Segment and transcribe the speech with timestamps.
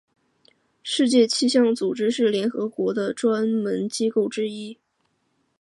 [0.81, 4.79] 世界气象组织是联合国的专门机构之一。